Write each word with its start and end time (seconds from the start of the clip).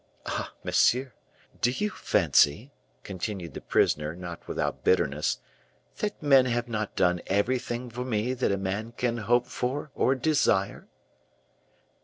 Ah! 0.25 0.51
monsieur, 0.63 1.13
do 1.61 1.69
you 1.69 1.91
fancy," 1.91 2.71
continued 3.03 3.53
the 3.53 3.61
prisoner, 3.61 4.15
not 4.15 4.47
without 4.47 4.83
bitterness, 4.83 5.37
"that 5.97 6.23
men 6.23 6.47
have 6.47 6.67
not 6.67 6.95
done 6.95 7.21
everything 7.27 7.87
for 7.87 8.03
me 8.03 8.33
that 8.33 8.51
a 8.51 8.57
man 8.57 8.93
can 8.93 9.17
hope 9.19 9.45
for 9.45 9.91
or 9.93 10.15
desire?" 10.15 10.87